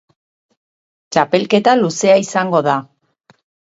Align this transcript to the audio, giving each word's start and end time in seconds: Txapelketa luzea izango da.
Txapelketa 1.17 1.79
luzea 1.85 2.19
izango 2.27 2.67
da. 2.73 2.83